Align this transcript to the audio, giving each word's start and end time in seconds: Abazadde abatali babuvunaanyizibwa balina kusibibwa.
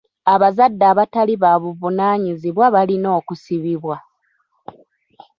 Abazadde 0.33 0.83
abatali 0.91 1.33
babuvunaanyizibwa 1.43 2.65
balina 2.75 3.11
kusibibwa. 3.27 3.95